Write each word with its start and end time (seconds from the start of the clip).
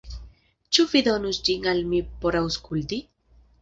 Ĉu 0.77 0.85
vi 0.93 1.03
donus 1.09 1.41
ĝin 1.51 1.71
al 1.75 1.85
mi 1.93 2.03
por 2.25 2.43
aŭskulti? 2.45 3.05